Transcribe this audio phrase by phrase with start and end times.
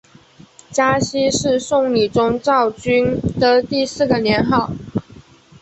[0.71, 4.71] 嘉熙是宋理宗赵昀的第四个年号。